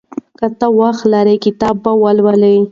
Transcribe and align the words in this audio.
که 0.39 0.47
ته 0.59 0.67
وخت 0.79 1.03
لرې 1.13 1.35
کتاب 1.45 1.77
ولوله. 2.03 2.51